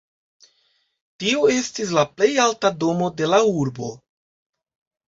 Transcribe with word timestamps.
Tio 1.23 1.43
estis 1.57 1.93
la 1.99 2.07
plej 2.17 2.31
alta 2.47 2.75
domo 2.87 3.13
de 3.21 3.31
la 3.35 3.45
urbo. 3.63 3.97